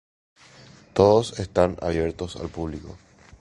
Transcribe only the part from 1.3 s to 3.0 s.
están abiertos al público.